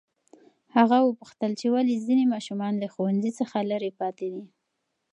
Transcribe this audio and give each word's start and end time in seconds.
هغه 0.75 0.97
وپوښتل 1.07 1.51
چې 1.59 1.67
ولې 1.73 2.03
ځینې 2.05 2.25
ماشومان 2.33 2.73
له 2.81 2.87
ښوونځي 2.93 3.31
څخه 3.39 3.57
لرې 3.71 3.91
پاتې 3.99 4.27
دي. 4.33 4.45